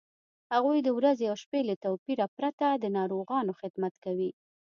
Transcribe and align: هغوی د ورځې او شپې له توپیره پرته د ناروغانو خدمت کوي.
هغوی 0.53 0.77
د 0.83 0.89
ورځې 0.97 1.25
او 1.31 1.35
شپې 1.43 1.61
له 1.69 1.75
توپیره 1.85 2.25
پرته 2.37 2.67
د 2.73 2.85
ناروغانو 2.97 3.51
خدمت 3.61 3.93
کوي. 4.05 4.31